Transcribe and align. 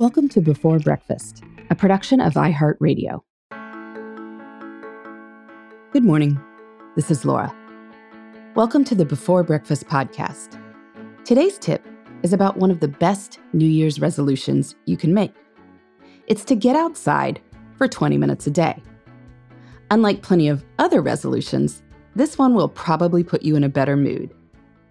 Welcome 0.00 0.28
to 0.28 0.40
Before 0.40 0.78
Breakfast, 0.78 1.42
a 1.70 1.74
production 1.74 2.20
of 2.20 2.34
iHeartRadio. 2.34 3.20
Good 5.90 6.04
morning. 6.04 6.40
This 6.94 7.10
is 7.10 7.24
Laura. 7.24 7.52
Welcome 8.54 8.84
to 8.84 8.94
the 8.94 9.04
Before 9.04 9.42
Breakfast 9.42 9.88
podcast. 9.88 10.56
Today's 11.24 11.58
tip 11.58 11.84
is 12.22 12.32
about 12.32 12.58
one 12.58 12.70
of 12.70 12.78
the 12.78 12.86
best 12.86 13.40
New 13.52 13.66
Year's 13.66 14.00
resolutions 14.00 14.76
you 14.84 14.96
can 14.96 15.12
make. 15.12 15.34
It's 16.28 16.44
to 16.44 16.54
get 16.54 16.76
outside 16.76 17.40
for 17.76 17.88
20 17.88 18.18
minutes 18.18 18.46
a 18.46 18.52
day. 18.52 18.80
Unlike 19.90 20.22
plenty 20.22 20.46
of 20.46 20.64
other 20.78 21.02
resolutions, 21.02 21.82
this 22.14 22.38
one 22.38 22.54
will 22.54 22.68
probably 22.68 23.24
put 23.24 23.42
you 23.42 23.56
in 23.56 23.64
a 23.64 23.68
better 23.68 23.96
mood. 23.96 24.32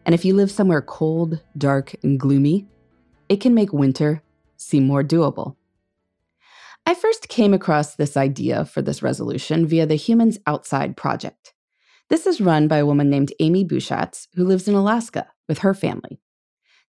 And 0.05 0.13
if 0.13 0.25
you 0.25 0.35
live 0.35 0.51
somewhere 0.51 0.81
cold, 0.81 1.41
dark, 1.57 1.95
and 2.03 2.19
gloomy, 2.19 2.67
it 3.29 3.39
can 3.39 3.53
make 3.53 3.71
winter 3.71 4.21
seem 4.57 4.85
more 4.85 5.03
doable. 5.03 5.55
I 6.85 6.93
first 6.93 7.27
came 7.29 7.53
across 7.53 7.95
this 7.95 8.15
idea 8.15 8.65
for 8.65 8.81
this 8.81 9.03
resolution 9.03 9.67
via 9.67 9.85
the 9.85 9.95
Humans 9.95 10.39
Outside 10.47 10.95
Project. 10.95 11.53
This 12.09 12.25
is 12.25 12.39
run 12.39 12.67
by 12.67 12.77
a 12.77 12.85
woman 12.85 13.09
named 13.09 13.33
Amy 13.39 13.65
Bushatz, 13.65 14.27
who 14.35 14.45
lives 14.45 14.67
in 14.67 14.75
Alaska 14.75 15.27
with 15.47 15.59
her 15.59 15.73
family. 15.73 16.21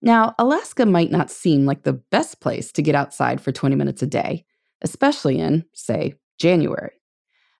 Now, 0.01 0.35
Alaska 0.39 0.87
might 0.87 1.11
not 1.11 1.31
seem 1.31 1.67
like 1.67 1.83
the 1.83 1.95
best 1.95 2.41
place 2.41 2.71
to 2.73 2.83
get 2.83 2.95
outside 2.95 3.41
for 3.41 3.51
20 3.51 3.75
minutes 3.75 4.01
a 4.03 4.07
day, 4.07 4.45
especially 4.83 5.41
in, 5.41 5.65
say, 5.75 6.15
January. 6.39 7.01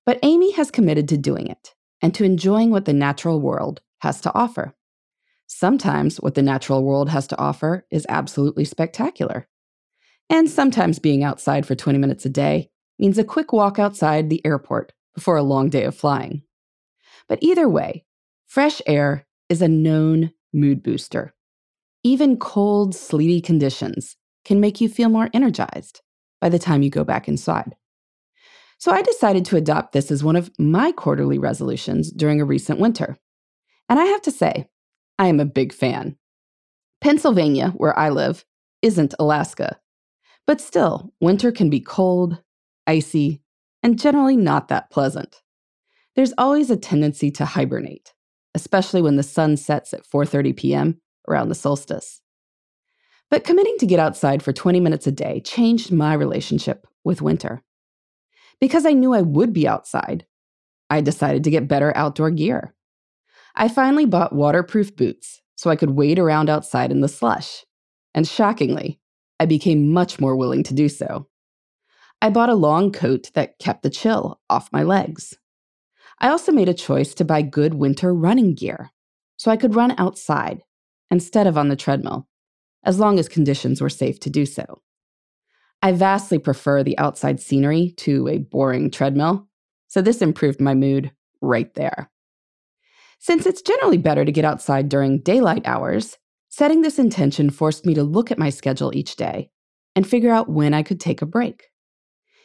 But 0.07 0.21
Amy 0.23 0.53
has 0.53 0.71
committed 0.71 1.09
to 1.09 1.17
doing 1.17 1.49
it 1.49 1.75
and 2.01 2.15
to 2.15 2.25
enjoying 2.25 2.71
what 2.71 2.85
the 2.85 2.93
natural 2.93 3.41
world 3.41 3.81
has 3.99 4.21
to 4.21 4.33
offer. 4.35 4.75
Sometimes 5.49 6.19
what 6.19 6.35
the 6.35 6.43
natural 6.43 6.85
world 6.85 7.09
has 7.09 7.27
to 7.27 7.39
offer 7.39 7.85
is 7.91 8.07
absolutely 8.09 8.65
spectacular. 8.65 9.49
And 10.31 10.51
sometimes 10.51 10.99
being 10.99 11.25
outside 11.25 11.67
for 11.67 11.75
20 11.75 11.99
minutes 11.99 12.27
a 12.27 12.29
day 12.29 12.71
means 12.99 13.19
a 13.19 13.25
quick 13.25 13.53
walk 13.53 13.79
outside 13.79 14.29
the 14.29 14.45
airport 14.45 14.93
before 15.15 15.37
a 15.37 15.43
long 15.43 15.71
day 15.71 15.85
of 15.85 15.97
flying. 15.97 16.43
But 17.29 17.39
either 17.43 17.69
way, 17.69 18.05
fresh 18.47 18.83
air 18.87 19.27
is 19.49 19.63
a 19.63 19.69
known 19.69 20.33
mood 20.53 20.83
booster. 20.83 21.35
Even 22.03 22.37
cold, 22.37 22.95
sleety 22.95 23.41
conditions 23.41 24.17
can 24.45 24.61
make 24.61 24.81
you 24.81 24.89
feel 24.89 25.09
more 25.09 25.31
energized 25.33 26.01
by 26.41 26.49
the 26.49 26.59
time 26.59 26.83
you 26.83 26.91
go 26.91 27.05
back 27.05 27.29
inside. 27.29 27.75
So 28.79 28.93
I 28.93 29.03
decided 29.03 29.45
to 29.47 29.57
adopt 29.57 29.93
this 29.93 30.11
as 30.11 30.23
one 30.23 30.37
of 30.37 30.51
my 30.59 30.93
quarterly 30.93 31.39
resolutions 31.39 32.13
during 32.13 32.41
a 32.41 32.45
recent 32.45 32.79
winter. 32.79 33.17
And 33.89 33.99
I 33.99 34.05
have 34.05 34.23
to 34.23 34.31
say, 34.31 34.69
I 35.19 35.27
am 35.27 35.41
a 35.41 35.45
big 35.45 35.73
fan. 35.73 36.17
Pennsylvania, 37.01 37.71
where 37.77 37.99
I 37.99 38.11
live, 38.11 38.45
isn't 38.83 39.15
Alaska. 39.19 39.79
But 40.49 40.63
still, 40.63 41.13
winter 41.21 41.53
can 41.53 41.69
be 41.69 41.79
cold, 41.79 42.41
icy, 42.87 43.43
and 43.83 43.99
generally 43.99 44.35
not 44.35 44.69
that 44.69 44.91
pleasant. 44.91 45.43
There's 46.17 46.33
always 46.39 46.71
a 46.71 46.77
tendency 46.79 47.31
to 47.33 47.45
hibernate, 47.45 48.15
especially 48.55 49.03
when 49.03 49.17
the 49.17 49.23
sun 49.23 49.59
sets 49.59 49.93
at 49.93 50.07
4:30 50.07 50.57
p.m. 50.57 51.03
around 51.29 51.51
the 51.51 51.55
solstice. 51.55 52.23
But 53.31 53.45
committing 53.45 53.77
to 53.81 53.87
get 53.87 54.01
outside 54.01 54.43
for 54.43 54.55
20 54.55 54.81
minutes 54.81 55.07
a 55.07 55.13
day 55.13 55.43
changed 55.43 55.93
my 55.93 56.15
relationship 56.15 56.87
with 57.05 57.21
winter. 57.21 57.63
Because 58.59 58.87
I 58.87 58.95
knew 58.95 59.13
I 59.13 59.21
would 59.21 59.53
be 59.53 59.69
outside, 59.69 60.25
I 60.89 61.03
decided 61.03 61.45
to 61.45 61.51
get 61.51 61.69
better 61.69 61.95
outdoor 61.95 62.31
gear. 62.31 62.75
I 63.55 63.69
finally 63.69 64.07
bought 64.07 64.35
waterproof 64.35 64.97
boots 64.97 65.43
so 65.57 65.69
I 65.69 65.77
could 65.77 65.91
wade 65.91 66.19
around 66.19 66.49
outside 66.49 66.91
in 66.91 67.03
the 67.03 67.07
slush. 67.07 67.67
And 68.15 68.27
shockingly, 68.27 68.99
I 69.41 69.47
became 69.47 69.93
much 69.93 70.21
more 70.21 70.37
willing 70.37 70.63
to 70.65 70.75
do 70.75 70.89
so. 70.89 71.29
I 72.21 72.31
bought 72.31 72.49
a 72.49 72.55
long 72.55 72.91
coat 72.91 73.31
that 73.35 73.59
kept 73.59 73.83
the 73.83 73.91
chill 73.91 74.41
off 74.51 74.73
my 74.73 74.83
legs. 74.83 75.39
I 76.19 76.29
also 76.29 76.51
made 76.51 76.69
a 76.69 76.75
choice 76.75 77.15
to 77.15 77.25
buy 77.25 77.43
good 77.43 77.75
winter 77.75 78.13
running 78.13 78.55
gear 78.55 78.91
so 79.37 79.51
I 79.51 79.57
could 79.57 79.77
run 79.77 79.95
outside 79.99 80.63
instead 81.11 81.47
of 81.47 81.57
on 81.57 81.69
the 81.69 81.77
treadmill, 81.77 82.27
as 82.85 82.99
long 82.99 83.19
as 83.19 83.29
conditions 83.29 83.81
were 83.81 83.89
safe 83.89 84.19
to 84.21 84.31
do 84.31 84.45
so. 84.45 84.83
I 85.81 85.93
vastly 85.93 86.39
prefer 86.39 86.83
the 86.83 86.99
outside 86.99 87.41
scenery 87.41 87.95
to 87.99 88.27
a 88.27 88.39
boring 88.39 88.91
treadmill, 88.91 89.49
so 89.87 90.03
this 90.03 90.21
improved 90.21 90.61
my 90.61 90.75
mood 90.75 91.13
right 91.41 91.73
there. 91.75 92.11
Since 93.21 93.47
it's 93.47 93.63
generally 93.63 93.99
better 93.99 94.25
to 94.25 94.33
get 94.33 94.45
outside 94.45 94.89
during 94.89 95.21
daylight 95.21 95.63
hours, 95.67 96.19
setting 96.59 96.81
this 96.83 96.99
intention 96.99 97.51
forced 97.51 97.87
me 97.87 97.95
to 97.95 98.03
look 98.03 98.33
at 98.33 98.39
my 98.39 98.51
schedule 98.51 98.93
each 98.93 99.15
day 99.15 99.49
and 99.95 100.05
figure 100.05 100.33
out 100.33 100.51
when 100.51 100.75
I 100.75 100.83
could 100.83 100.99
take 100.99 101.23
a 101.23 101.27
break. 101.27 101.69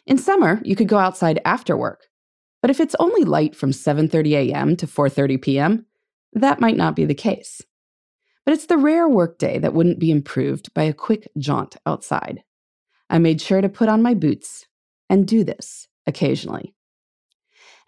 In 0.05 0.19
summer, 0.19 0.61
you 0.63 0.75
could 0.75 0.87
go 0.87 0.99
outside 0.99 1.41
after 1.45 1.75
work, 1.75 2.01
but 2.61 2.69
if 2.69 2.79
it's 2.79 2.95
only 2.99 3.23
light 3.23 3.55
from 3.55 3.71
7:30 3.71 4.33
a.m. 4.33 4.75
to 4.75 4.85
4:30 4.85 5.41
p.m., 5.41 5.87
that 6.31 6.59
might 6.59 6.77
not 6.77 6.95
be 6.95 7.05
the 7.05 7.15
case. 7.15 7.63
But 8.45 8.53
it's 8.53 8.67
the 8.67 8.77
rare 8.77 9.09
workday 9.09 9.57
that 9.57 9.73
wouldn't 9.73 9.99
be 9.99 10.11
improved 10.11 10.71
by 10.75 10.83
a 10.83 10.93
quick 10.93 11.27
jaunt 11.39 11.77
outside. 11.87 12.43
I 13.09 13.17
made 13.17 13.41
sure 13.41 13.61
to 13.61 13.77
put 13.79 13.89
on 13.89 14.03
my 14.03 14.13
boots 14.13 14.67
and 15.09 15.27
do 15.27 15.43
this 15.43 15.87
occasionally. 16.05 16.75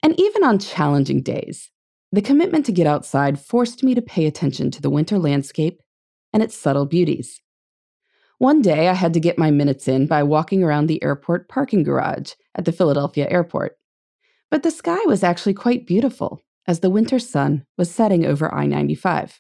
And 0.02 0.20
even 0.20 0.44
on 0.44 0.58
challenging 0.58 1.22
days, 1.22 1.70
the 2.12 2.28
commitment 2.30 2.66
to 2.66 2.72
get 2.72 2.88
outside 2.88 3.40
forced 3.40 3.84
me 3.84 3.94
to 3.94 4.02
pay 4.02 4.26
attention 4.26 4.72
to 4.72 4.82
the 4.82 4.90
winter 4.90 5.20
landscape 5.20 5.82
and 6.36 6.44
its 6.44 6.58
subtle 6.58 6.86
beauties. 6.86 7.40
One 8.40 8.62
day, 8.62 8.90
I 8.90 8.94
had 8.94 9.14
to 9.14 9.22
get 9.22 9.38
my 9.38 9.52
minutes 9.52 9.88
in 9.88 10.06
by 10.06 10.22
walking 10.22 10.64
around 10.64 10.88
the 10.88 11.02
airport 11.02 11.48
parking 11.48 11.82
garage 11.82 12.34
at 12.56 12.66
the 12.66 12.74
Philadelphia 12.74 13.26
airport. 13.30 13.78
But 14.52 14.62
the 14.62 14.70
sky 14.70 15.00
was 15.06 15.24
actually 15.24 15.54
quite 15.54 15.88
beautiful 15.88 16.42
as 16.68 16.82
the 16.82 16.90
winter 16.90 17.20
sun 17.20 17.66
was 17.78 17.90
setting 17.90 18.26
over 18.26 18.54
I 18.54 18.66
95. 18.66 19.40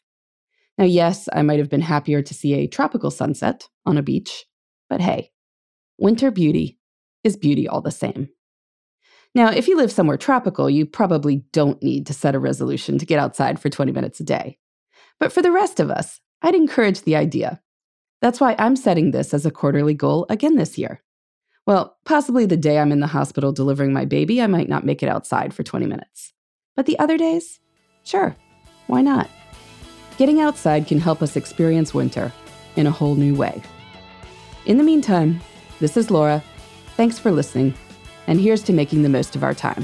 Now, 0.77 0.85
yes, 0.85 1.27
I 1.33 1.41
might 1.41 1.59
have 1.59 1.69
been 1.69 1.81
happier 1.81 2.21
to 2.21 2.33
see 2.33 2.53
a 2.53 2.67
tropical 2.67 3.11
sunset 3.11 3.67
on 3.85 3.97
a 3.97 4.01
beach, 4.01 4.45
but 4.89 5.01
hey, 5.01 5.31
winter 5.97 6.31
beauty 6.31 6.79
is 7.25 7.35
beauty 7.35 7.67
all 7.67 7.81
the 7.81 7.91
same. 7.91 8.29
Now, 9.33 9.51
if 9.51 9.67
you 9.67 9.75
live 9.75 9.91
somewhere 9.91 10.15
tropical, 10.15 10.69
you 10.69 10.85
probably 10.85 11.43
don't 11.51 11.83
need 11.83 12.07
to 12.07 12.13
set 12.13 12.35
a 12.35 12.39
resolution 12.39 12.97
to 12.99 13.05
get 13.05 13.19
outside 13.19 13.59
for 13.59 13.69
20 13.69 13.91
minutes 13.91 14.21
a 14.21 14.23
day. 14.23 14.59
But 15.19 15.33
for 15.33 15.41
the 15.41 15.51
rest 15.51 15.81
of 15.81 15.91
us, 15.91 16.21
I'd 16.45 16.53
encourage 16.53 17.01
the 17.01 17.15
idea. 17.15 17.59
That's 18.21 18.39
why 18.39 18.55
I'm 18.59 18.75
setting 18.75 19.09
this 19.09 19.33
as 19.33 19.47
a 19.47 19.51
quarterly 19.51 19.95
goal 19.95 20.27
again 20.29 20.57
this 20.57 20.77
year. 20.77 21.01
Well, 21.65 21.97
possibly 22.05 22.45
the 22.45 22.55
day 22.55 22.77
I'm 22.77 22.91
in 22.91 22.99
the 22.99 23.07
hospital 23.07 23.51
delivering 23.51 23.91
my 23.91 24.05
baby, 24.05 24.39
I 24.39 24.45
might 24.45 24.69
not 24.69 24.85
make 24.85 25.01
it 25.01 25.09
outside 25.09 25.55
for 25.55 25.63
20 25.63 25.87
minutes. 25.87 26.33
But 26.75 26.85
the 26.85 26.99
other 26.99 27.17
days, 27.17 27.59
sure, 28.03 28.35
why 28.85 29.01
not? 29.01 29.27
Getting 30.17 30.39
outside 30.39 30.85
can 30.85 30.99
help 30.99 31.23
us 31.23 31.35
experience 31.35 31.95
winter 31.95 32.31
in 32.75 32.85
a 32.85 32.91
whole 32.91 33.15
new 33.15 33.33
way. 33.33 33.63
In 34.67 34.77
the 34.77 34.83
meantime, 34.83 35.41
this 35.79 35.97
is 35.97 36.11
Laura. 36.11 36.43
Thanks 36.95 37.17
for 37.17 37.31
listening 37.31 37.73
and 38.27 38.39
here's 38.39 38.63
to 38.63 38.73
making 38.73 39.01
the 39.01 39.09
most 39.09 39.35
of 39.35 39.43
our 39.43 39.55
time. 39.55 39.83